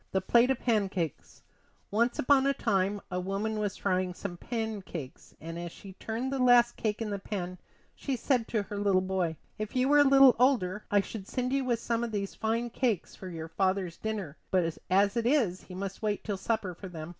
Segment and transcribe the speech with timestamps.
[0.13, 1.43] THE PLATE OF PANCAKES
[1.91, 6.39] Once upon a time a woman was frying some pancakes, and as she turned the
[6.39, 7.59] last cake in the pan
[7.93, 11.53] she said to her little boy: "If you were a little older I should send
[11.53, 15.61] you with some of these fine cakes for your father's dinner, but as it is,
[15.65, 17.09] he must wait till supper for them."